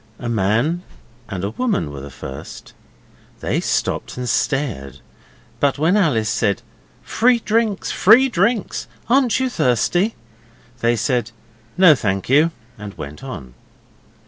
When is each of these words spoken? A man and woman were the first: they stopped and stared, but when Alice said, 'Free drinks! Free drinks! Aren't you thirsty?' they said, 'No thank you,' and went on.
A 0.17 0.27
man 0.27 0.81
and 1.29 1.55
woman 1.59 1.91
were 1.91 1.99
the 2.01 2.09
first: 2.09 2.73
they 3.39 3.59
stopped 3.59 4.17
and 4.17 4.27
stared, 4.27 4.97
but 5.59 5.77
when 5.77 5.95
Alice 5.95 6.27
said, 6.27 6.63
'Free 7.03 7.37
drinks! 7.37 7.91
Free 7.91 8.27
drinks! 8.27 8.87
Aren't 9.09 9.39
you 9.39 9.47
thirsty?' 9.47 10.15
they 10.79 10.95
said, 10.95 11.29
'No 11.77 11.93
thank 11.93 12.29
you,' 12.29 12.49
and 12.79 12.95
went 12.95 13.23
on. 13.23 13.53